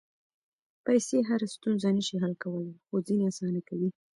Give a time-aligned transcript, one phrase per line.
[0.85, 3.89] پېسې هره ستونزه نه شي حل کولی، خو ځینې اسانه کوي.